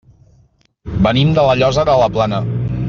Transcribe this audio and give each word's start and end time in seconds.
Venim 1.09 1.37
de 1.39 1.45
La 1.51 1.55
Llosa 1.61 1.85
de 1.93 1.99
la 2.05 2.13
Plana. 2.17 2.45